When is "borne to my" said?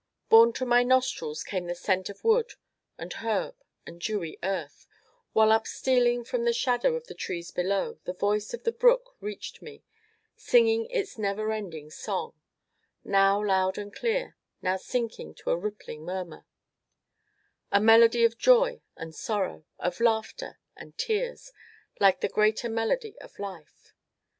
0.29-0.81